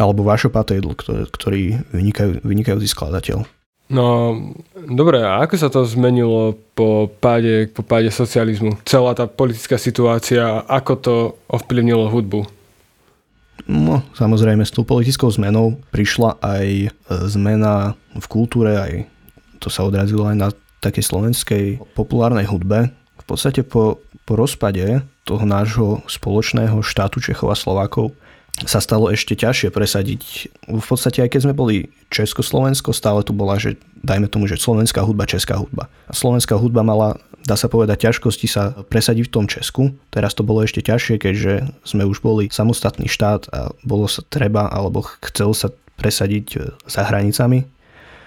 Alebo 0.00 0.24
Vašo 0.24 0.48
Patejdl, 0.48 0.96
ktorý, 0.96 1.22
ktorý 1.30 1.62
vynikajú, 1.92 2.42
vynikajúci 2.42 2.88
skladateľ. 2.90 3.44
No, 3.86 4.34
dobre, 4.74 5.22
a 5.22 5.46
ako 5.46 5.54
sa 5.54 5.70
to 5.70 5.86
zmenilo 5.86 6.58
po 6.74 7.06
páde, 7.06 7.70
po 7.70 7.86
páde 7.86 8.10
socializmu? 8.10 8.82
Celá 8.82 9.14
tá 9.14 9.30
politická 9.30 9.78
situácia, 9.78 10.66
ako 10.66 10.92
to 10.98 11.14
ovplyvnilo 11.46 12.10
hudbu? 12.10 12.50
No, 13.70 14.02
samozrejme, 14.18 14.66
s 14.66 14.74
tou 14.74 14.82
politickou 14.82 15.30
zmenou 15.30 15.78
prišla 15.94 16.38
aj 16.42 16.66
e, 16.66 16.88
zmena 17.30 17.94
v 18.14 18.26
kultúre, 18.26 18.74
aj 18.74 18.92
to 19.62 19.70
sa 19.70 19.86
odrazilo 19.86 20.26
aj 20.26 20.36
na 20.38 20.48
takej 20.86 21.04
slovenskej 21.04 21.64
populárnej 21.98 22.46
hudbe. 22.46 22.94
V 23.18 23.24
podstate 23.26 23.66
po, 23.66 23.98
po 24.22 24.34
rozpade 24.38 25.02
toho 25.26 25.42
nášho 25.42 26.06
spoločného 26.06 26.78
štátu 26.86 27.18
Čechov 27.18 27.50
a 27.50 27.58
Slovákov 27.58 28.14
sa 28.64 28.80
stalo 28.80 29.12
ešte 29.12 29.36
ťažšie 29.36 29.68
presadiť. 29.68 30.22
V 30.64 30.80
podstate 30.80 31.20
aj 31.20 31.28
keď 31.34 31.40
sme 31.44 31.52
boli 31.52 31.92
Československo, 32.08 32.96
stále 32.96 33.20
tu 33.20 33.36
bola, 33.36 33.60
že 33.60 33.76
dajme 34.00 34.32
tomu, 34.32 34.48
že 34.48 34.56
slovenská 34.56 35.04
hudba, 35.04 35.28
česká 35.28 35.60
hudba. 35.60 35.92
A 36.08 36.16
slovenská 36.16 36.56
hudba 36.56 36.80
mala, 36.80 37.20
dá 37.44 37.52
sa 37.52 37.68
povedať, 37.68 38.08
ťažkosti 38.08 38.48
sa 38.48 38.72
presadiť 38.88 39.28
v 39.28 39.34
tom 39.34 39.44
Česku. 39.44 39.92
Teraz 40.08 40.32
to 40.32 40.40
bolo 40.40 40.64
ešte 40.64 40.80
ťažšie, 40.80 41.20
keďže 41.20 41.68
sme 41.84 42.08
už 42.08 42.24
boli 42.24 42.48
samostatný 42.48 43.12
štát 43.12 43.52
a 43.52 43.76
bolo 43.84 44.08
sa 44.08 44.24
treba, 44.24 44.72
alebo 44.72 45.04
chcel 45.20 45.52
sa 45.52 45.68
presadiť 46.00 46.80
za 46.88 47.02
hranicami 47.04 47.68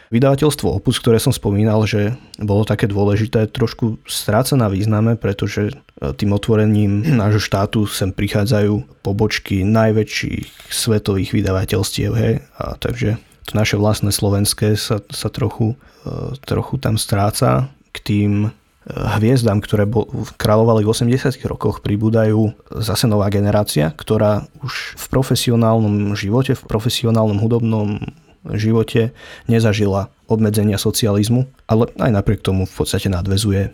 Vydavateľstvo 0.09 0.73
Opus, 0.73 0.97
ktoré 0.97 1.21
som 1.21 1.29
spomínal, 1.29 1.85
že 1.85 2.17
bolo 2.41 2.65
také 2.65 2.89
dôležité, 2.89 3.45
trošku 3.45 4.01
stráca 4.09 4.57
na 4.57 4.65
význame, 4.65 5.13
pretože 5.13 5.69
e, 5.69 5.73
tým 6.17 6.33
otvorením 6.33 7.05
nášho 7.21 7.37
štátu 7.37 7.85
sem 7.85 8.09
prichádzajú 8.09 9.05
pobočky 9.05 9.61
najväčších 9.61 10.73
svetových 10.73 11.29
vydavateľstiev, 11.37 12.11
hej, 12.17 12.41
a 12.57 12.73
takže 12.81 13.21
to 13.45 13.53
naše 13.53 13.77
vlastné 13.77 14.09
slovenské 14.09 14.73
sa, 14.73 14.97
sa 15.13 15.29
trochu, 15.29 15.77
e, 16.01 16.33
trochu 16.41 16.81
tam 16.81 16.97
stráca 16.97 17.69
k 17.93 17.97
tým 18.01 18.31
e, 18.41 18.49
hviezdám, 18.89 19.61
ktoré 19.61 19.85
bol, 19.85 20.09
kráľovali 20.41 20.89
v 20.89 20.89
80 20.89 21.37
rokoch, 21.45 21.85
pribúdajú 21.85 22.57
zase 22.81 23.05
nová 23.05 23.29
generácia, 23.29 23.93
ktorá 23.93 24.49
už 24.65 24.97
v 24.97 25.05
profesionálnom 25.05 26.17
živote, 26.17 26.57
v 26.57 26.65
profesionálnom 26.65 27.37
hudobnom 27.37 28.01
živote 28.55 29.11
nezažila 29.49 30.09
obmedzenia 30.29 30.77
socializmu, 30.77 31.49
ale 31.65 31.89
aj 31.97 32.11
napriek 32.13 32.45
tomu 32.45 32.69
v 32.69 32.73
podstate 32.73 33.09
nadvezuje 33.09 33.73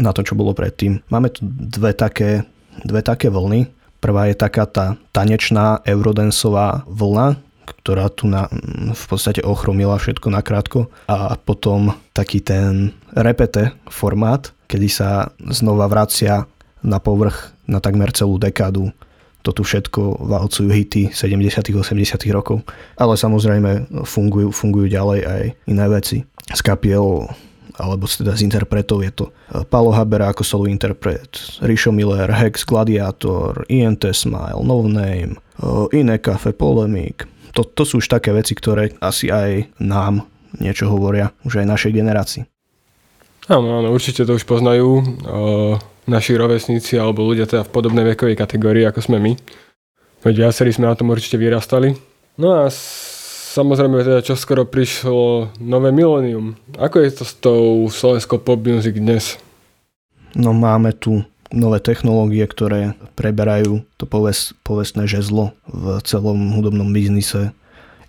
na 0.00 0.10
to, 0.10 0.26
čo 0.26 0.34
bolo 0.34 0.56
predtým. 0.56 1.04
Máme 1.12 1.30
tu 1.30 1.46
dve 1.46 1.94
také, 1.94 2.42
dve 2.82 3.04
také 3.04 3.30
vlny. 3.30 3.70
Prvá 4.02 4.28
je 4.28 4.36
taká 4.36 4.66
tá 4.68 5.00
tanečná 5.14 5.80
eurodensová 5.86 6.84
vlna, 6.90 7.40
ktorá 7.64 8.12
tu 8.12 8.28
na, 8.28 8.50
v 8.92 9.04
podstate 9.08 9.40
ochromila 9.40 9.96
všetko 9.96 10.28
nakrátko 10.28 10.92
a 11.08 11.36
potom 11.40 11.96
taký 12.12 12.44
ten 12.44 12.92
repete 13.16 13.72
formát, 13.88 14.52
kedy 14.68 14.88
sa 14.92 15.32
znova 15.40 15.88
vracia 15.88 16.44
na 16.84 17.00
povrch 17.00 17.56
na 17.64 17.80
takmer 17.80 18.12
celú 18.12 18.36
dekádu 18.36 18.92
to 19.44 19.52
tu 19.52 19.60
všetko 19.60 20.24
valcujú 20.24 20.72
hity 20.72 21.12
70 21.12 21.60
80 21.76 22.16
rokov. 22.32 22.64
Ale 22.96 23.20
samozrejme 23.20 24.02
fungujú, 24.08 24.48
fungujú 24.48 24.88
ďalej 24.88 25.20
aj 25.28 25.42
iné 25.68 25.86
veci. 25.92 26.24
Z 26.48 26.60
kapiel 26.64 27.28
alebo 27.74 28.06
teda 28.06 28.38
z 28.38 28.46
interpretov 28.46 29.02
je 29.02 29.12
to 29.12 29.24
eh, 29.28 29.66
Palo 29.66 29.90
Habera 29.92 30.30
ako 30.30 30.46
solo 30.46 30.64
interpret, 30.70 31.58
Rišo 31.58 31.90
Miller, 31.90 32.30
Hex, 32.30 32.62
Gladiator, 32.62 33.66
INT 33.66 34.06
Smile, 34.14 34.62
No 34.62 34.86
Name, 34.86 35.36
eh, 35.60 35.98
Iné 35.98 36.16
Cafe, 36.22 36.54
Polemic. 36.54 37.26
To, 37.54 37.62
to 37.66 37.82
sú 37.86 38.02
už 38.02 38.10
také 38.10 38.34
veci, 38.34 38.54
ktoré 38.54 38.94
asi 38.98 39.30
aj 39.30 39.70
nám 39.78 40.26
niečo 40.58 40.90
hovoria, 40.90 41.34
už 41.46 41.62
aj 41.62 41.70
našej 41.70 41.92
generácii. 41.94 42.42
Áno, 43.50 43.82
áno, 43.82 43.90
určite 43.90 44.22
to 44.24 44.38
už 44.38 44.46
poznajú. 44.46 45.02
Uh 45.26 45.76
naši 46.04 46.36
rovesníci 46.36 47.00
alebo 47.00 47.24
ľudia 47.24 47.48
teda 47.48 47.64
v 47.64 47.72
podobnej 47.72 48.04
vekovej 48.14 48.36
kategórii 48.36 48.84
ako 48.84 49.00
sme 49.00 49.18
my. 49.20 49.32
Veď 50.24 50.48
viacerí 50.48 50.72
sme 50.72 50.88
na 50.88 50.96
tom 50.96 51.12
určite 51.12 51.36
vyrastali. 51.36 51.92
No 52.40 52.64
a 52.64 52.72
samozrejme 53.52 54.02
teda 54.02 54.20
čo 54.24 54.34
skoro 54.34 54.64
prišlo 54.64 55.52
nové 55.60 55.92
milénium. 55.92 56.56
Ako 56.80 57.04
je 57.04 57.10
to 57.12 57.24
s 57.28 57.32
tou 57.36 57.86
slovenskou 57.92 58.40
pop 58.40 58.60
music 58.64 58.96
dnes? 58.96 59.36
No 60.34 60.50
máme 60.50 60.96
tu 60.96 61.22
nové 61.54 61.78
technológie, 61.78 62.42
ktoré 62.42 62.98
preberajú 63.14 63.86
to 63.94 64.04
poves, 64.10 64.50
povestné 64.66 65.06
žezlo 65.06 65.54
v 65.70 66.02
celom 66.02 66.58
hudobnom 66.58 66.90
biznise. 66.90 67.54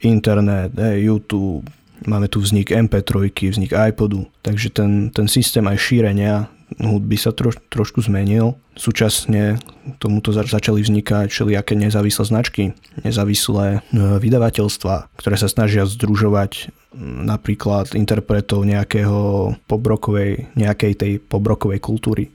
Internet, 0.01 0.73
YouTube, 0.77 1.69
máme 2.03 2.25
tu 2.25 2.41
vznik 2.41 2.73
MP3, 2.73 3.29
vznik 3.53 3.71
iPodu, 3.71 4.25
takže 4.41 4.73
ten, 4.73 5.13
ten 5.13 5.29
systém 5.29 5.63
aj 5.65 5.77
šírenia 5.77 6.49
hudby 6.81 7.15
sa 7.15 7.31
troš, 7.31 7.61
trošku 7.69 8.01
zmenil. 8.01 8.57
Súčasne 8.75 9.61
tomuto 10.01 10.33
začali 10.33 10.81
vznikať 10.81 11.29
všelijaké 11.31 11.77
nezávislé 11.77 12.23
značky, 12.25 12.63
nezávislé 13.05 13.79
e, 13.79 14.19
vydavateľstva, 14.19 15.15
ktoré 15.15 15.35
sa 15.37 15.47
snažia 15.47 15.85
združovať 15.85 16.73
napríklad 16.99 17.91
interpretov 17.93 18.63
nejakého 18.63 19.51
pobrokovej, 19.67 20.47
nejakej 20.55 20.93
tej 20.95 21.11
pobrokovej 21.19 21.83
kultúry. 21.83 22.31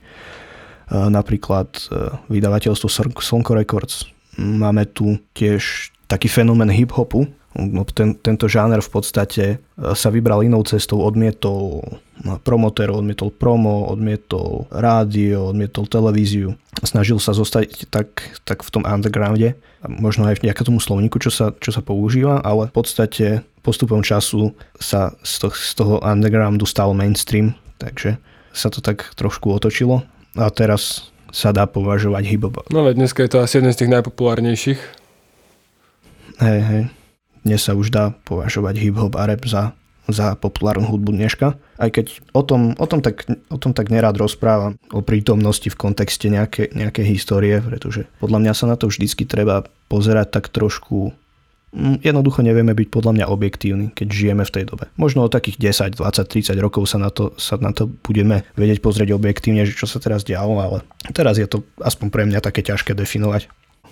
napríklad 0.91 1.71
vydavateľstvo 2.29 2.87
Slnko 3.17 3.57
Records. 3.57 4.05
Máme 4.37 4.85
tu 4.85 5.17
tiež 5.33 5.89
taký 6.11 6.27
fenomén 6.27 6.67
hip-hopu, 6.67 7.31
No, 7.51 7.83
ten, 7.83 8.15
tento 8.15 8.47
žáner 8.47 8.79
v 8.79 8.91
podstate 8.95 9.43
e, 9.43 9.57
sa 9.91 10.07
vybral 10.07 10.39
inou 10.47 10.63
cestou, 10.63 11.03
odmietol 11.03 11.83
no, 12.23 12.39
promotér, 12.39 12.95
odmietol 12.95 13.27
promo, 13.27 13.91
odmietol 13.91 14.71
rádio, 14.71 15.51
odmietol 15.51 15.83
televíziu. 15.83 16.55
Snažil 16.79 17.19
sa 17.19 17.35
zostať 17.35 17.91
tak, 17.91 18.39
tak 18.47 18.63
v 18.63 18.71
tom 18.71 18.87
undergrounde, 18.87 19.59
možno 19.83 20.31
aj 20.31 20.39
v 20.39 20.47
nejakom 20.47 20.63
tomu 20.63 20.79
slovníku, 20.79 21.19
čo 21.19 21.27
sa, 21.27 21.51
čo 21.59 21.75
sa 21.75 21.83
používa, 21.83 22.39
ale 22.39 22.71
v 22.71 22.75
podstate 22.79 23.43
postupom 23.67 23.99
času 23.99 24.55
sa 24.79 25.11
z 25.19 25.43
toho, 25.43 25.51
z 25.51 25.71
toho 25.75 25.95
undergroundu 25.99 26.63
stal 26.63 26.95
mainstream, 26.95 27.51
takže 27.83 28.15
sa 28.55 28.71
to 28.71 28.79
tak 28.79 29.11
trošku 29.19 29.51
otočilo 29.51 30.07
a 30.39 30.47
teraz 30.55 31.11
sa 31.35 31.51
dá 31.51 31.67
považovať 31.67 32.23
hip-hop. 32.31 32.55
No 32.71 32.87
veď 32.87 32.95
dneska 32.95 33.27
je 33.27 33.31
to 33.35 33.43
asi 33.43 33.59
jeden 33.59 33.75
z 33.75 33.83
tých 33.83 33.91
najpopulárnejších. 33.91 35.00
Hej, 36.41 36.59
hej 36.65 36.83
dnes 37.45 37.61
sa 37.61 37.77
už 37.77 37.93
dá 37.93 38.13
považovať 38.25 38.81
hip-hop 38.81 39.13
a 39.17 39.29
rap 39.29 39.45
za, 39.45 39.73
za 40.09 40.33
populárnu 40.37 40.89
hudbu 40.89 41.13
dneška. 41.13 41.57
Aj 41.57 41.89
keď 41.89 42.21
o 42.33 42.41
tom, 42.45 42.77
o 42.77 42.85
tom, 42.85 43.01
tak, 43.01 43.25
o 43.49 43.57
tom 43.57 43.73
tak 43.73 43.89
nerád 43.89 44.17
rozprávam, 44.17 44.77
o 44.93 45.05
prítomnosti 45.05 45.69
v 45.69 45.77
kontexte 45.77 46.29
nejaké, 46.29 46.69
histórie, 47.05 47.61
pretože 47.61 48.09
podľa 48.21 48.41
mňa 48.41 48.53
sa 48.53 48.65
na 48.69 48.77
to 48.77 48.89
vždycky 48.89 49.25
treba 49.25 49.65
pozerať 49.89 50.33
tak 50.33 50.49
trošku 50.49 51.13
mm, 51.73 52.01
Jednoducho 52.01 52.41
nevieme 52.45 52.73
byť 52.73 52.87
podľa 52.89 53.21
mňa 53.21 53.25
objektívni, 53.29 53.93
keď 53.93 54.07
žijeme 54.09 54.41
v 54.45 54.53
tej 54.53 54.65
dobe. 54.69 54.89
Možno 54.97 55.25
o 55.25 55.33
takých 55.33 55.57
10, 55.61 55.97
20, 55.97 56.25
30 56.25 56.57
rokov 56.57 56.89
sa 56.89 57.01
na 57.01 57.13
to, 57.13 57.37
sa 57.41 57.57
na 57.61 57.69
to 57.69 57.85
budeme 57.85 58.45
vedieť 58.57 58.81
pozrieť 58.81 59.13
objektívne, 59.13 59.65
že 59.65 59.77
čo 59.77 59.89
sa 59.89 60.01
teraz 60.01 60.25
dialo, 60.25 60.57
ale 60.57 60.81
teraz 61.13 61.37
je 61.37 61.45
to 61.45 61.61
aspoň 61.81 62.07
pre 62.09 62.25
mňa 62.25 62.41
také 62.41 62.65
ťažké 62.65 62.97
definovať. 62.97 63.49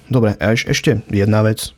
Dobre, 0.10 0.34
a 0.42 0.58
ešte 0.58 1.06
jedna 1.14 1.46
vec, 1.46 1.78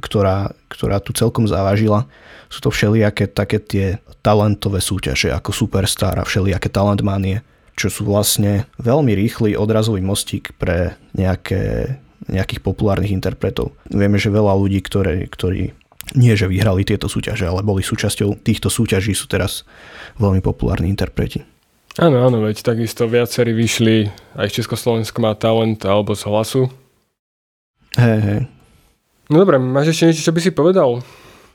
ktorá, 0.00 0.52
ktorá 0.68 1.00
tu 1.00 1.16
celkom 1.16 1.48
závažila. 1.48 2.04
Sú 2.52 2.64
to 2.64 2.72
všelijaké 2.72 3.28
také 3.28 3.60
tie 3.60 3.86
talentové 4.20 4.80
súťaže 4.80 5.32
ako 5.32 5.52
Superstar 5.52 6.16
a 6.20 6.28
všelijaké 6.28 6.68
talentmanie, 6.68 7.44
čo 7.78 7.88
sú 7.88 8.08
vlastne 8.08 8.66
veľmi 8.82 9.14
rýchly 9.14 9.54
odrazový 9.54 10.02
mostík 10.02 10.56
pre 10.58 10.98
nejaké, 11.14 11.96
nejakých 12.26 12.60
populárnych 12.60 13.14
interpretov. 13.14 13.72
Vieme, 13.88 14.18
že 14.18 14.34
veľa 14.34 14.52
ľudí, 14.58 14.82
ktorí, 14.82 15.30
ktorí 15.30 15.72
nie 16.16 16.32
že 16.32 16.48
vyhrali 16.48 16.88
tieto 16.88 17.04
súťaže, 17.04 17.44
ale 17.44 17.60
boli 17.60 17.84
súčasťou 17.84 18.40
týchto 18.40 18.72
súťaží, 18.72 19.12
sú 19.12 19.28
teraz 19.28 19.68
veľmi 20.16 20.40
populárni 20.40 20.88
interpreti. 20.88 21.44
Áno, 21.98 22.22
áno, 22.22 22.46
veď 22.46 22.62
takisto 22.62 23.10
viacerí 23.10 23.50
vyšli, 23.52 24.08
aj 24.38 24.54
Československo 24.54 25.18
má 25.18 25.34
talent 25.34 25.82
alebo 25.82 26.14
z 26.14 26.30
hlasu. 26.30 26.62
Hej, 27.98 28.20
hej, 28.22 28.40
No 29.28 29.44
dobre, 29.44 29.60
máš 29.60 29.92
ešte 29.92 30.08
niečo, 30.08 30.24
čo 30.24 30.32
by 30.32 30.40
si 30.40 30.50
povedal? 30.56 31.04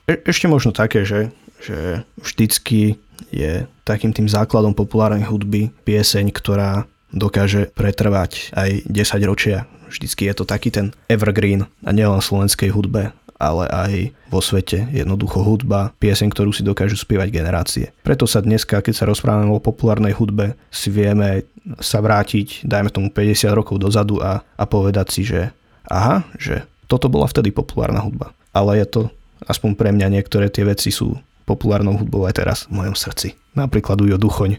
E- 0.06 0.22
ešte 0.30 0.46
možno 0.46 0.70
také, 0.70 1.02
že, 1.02 1.34
že 1.58 2.06
vždycky 2.22 3.02
je 3.34 3.66
takým 3.82 4.14
tým 4.14 4.30
základom 4.30 4.78
populárnej 4.78 5.26
hudby 5.26 5.74
pieseň, 5.82 6.30
ktorá 6.30 6.86
dokáže 7.10 7.74
pretrvať 7.74 8.54
aj 8.54 8.86
10 8.86 9.30
ročia. 9.30 9.66
Vždycky 9.90 10.30
je 10.30 10.34
to 10.38 10.44
taký 10.46 10.70
ten 10.70 10.94
evergreen 11.10 11.66
a 11.82 11.90
nielen 11.90 12.22
slovenskej 12.22 12.70
hudbe, 12.70 13.10
ale 13.42 13.64
aj 13.66 13.92
vo 14.30 14.38
svete. 14.38 14.86
Jednoducho 14.94 15.42
hudba, 15.42 15.90
pieseň, 15.98 16.30
ktorú 16.30 16.54
si 16.54 16.62
dokážu 16.62 16.94
spievať 16.94 17.28
generácie. 17.30 17.86
Preto 18.06 18.26
sa 18.30 18.38
dneska, 18.38 18.82
keď 18.82 18.94
sa 18.94 19.08
rozprávame 19.10 19.50
o 19.50 19.62
populárnej 19.62 20.14
hudbe, 20.14 20.54
si 20.70 20.94
vieme 20.94 21.46
sa 21.82 21.98
vrátiť, 21.98 22.62
dajme 22.66 22.90
tomu 22.94 23.10
50 23.10 23.50
rokov 23.50 23.82
dozadu 23.82 24.22
a, 24.22 24.42
a 24.42 24.64
povedať 24.66 25.06
si, 25.10 25.22
že 25.26 25.50
aha, 25.90 26.26
že 26.38 26.66
toto 26.86 27.08
bola 27.08 27.28
vtedy 27.28 27.50
populárna 27.50 28.04
hudba. 28.04 28.36
Ale 28.52 28.78
je 28.80 28.86
to, 28.86 29.02
aspoň 29.48 29.70
pre 29.74 29.90
mňa, 29.90 30.20
niektoré 30.20 30.52
tie 30.52 30.64
veci 30.64 30.92
sú 30.92 31.16
populárnou 31.44 32.00
hudbou 32.00 32.24
aj 32.24 32.34
teraz 32.40 32.58
v 32.68 32.80
mojom 32.80 32.96
srdci. 32.96 33.36
Napríklad 33.52 34.00
Ujo 34.00 34.16
Duchoň 34.16 34.58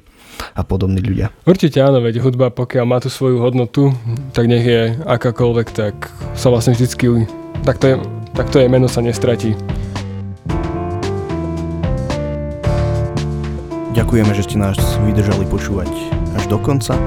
a 0.54 0.62
podobní 0.62 1.02
ľudia. 1.02 1.34
Určite 1.48 1.82
áno, 1.82 2.04
veď 2.04 2.22
hudba, 2.22 2.54
pokiaľ 2.54 2.86
má 2.86 2.98
tú 3.02 3.10
svoju 3.10 3.42
hodnotu, 3.42 3.96
tak 4.36 4.46
nech 4.46 4.66
je 4.66 4.94
akákoľvek, 5.04 5.68
tak 5.74 5.96
sa 6.38 6.52
vlastne 6.54 6.76
vždycky, 6.76 7.26
tak 7.64 7.82
to 7.82 7.86
je, 7.90 7.96
tak 8.36 8.48
to 8.52 8.62
je 8.62 8.68
meno 8.70 8.86
sa 8.86 9.02
nestratí. 9.02 9.58
Ďakujeme, 13.96 14.32
že 14.36 14.44
ste 14.44 14.60
nás 14.60 14.76
vydržali 15.08 15.48
počúvať 15.48 15.88
až 16.36 16.44
do 16.52 16.60
konca. 16.60 17.00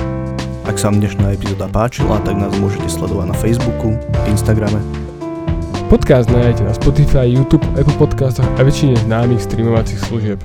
Ak 0.64 0.80
sa 0.80 0.88
vám 0.88 1.04
dnešná 1.04 1.36
epizóda 1.36 1.68
páčila, 1.68 2.16
tak 2.24 2.40
nás 2.40 2.52
môžete 2.56 2.88
sledovať 2.88 3.28
na 3.28 3.36
Facebooku, 3.36 3.92
Instagrame 4.24 5.07
Podcast 5.88 6.28
nájdete 6.28 6.68
na 6.68 6.74
Spotify, 6.76 7.32
YouTube, 7.32 7.64
Apple 7.72 7.96
Podcastoch 7.96 8.44
a 8.44 8.60
väčšine 8.60 8.92
známych 9.08 9.40
streamovacích 9.40 9.96
služieb. 9.96 10.36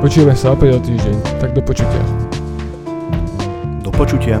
Počujeme 0.00 0.32
sa 0.32 0.56
opäť 0.56 0.72
o 0.72 0.80
týždeň, 0.80 1.36
tak 1.36 1.52
do 1.52 1.60
počutia. 1.60 2.00
Do 3.84 3.92
počutia. 3.92 4.40